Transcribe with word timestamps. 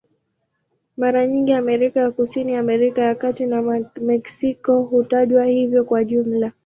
Mara 0.97 1.27
nyingi 1.27 1.53
Amerika 1.53 1.99
ya 2.01 2.11
Kusini, 2.11 2.55
Amerika 2.55 3.01
ya 3.01 3.15
Kati 3.15 3.45
na 3.45 3.87
Meksiko 4.01 4.83
hutajwa 4.83 5.45
hivyo 5.45 5.83
kwa 5.85 6.03
jumla. 6.03 6.51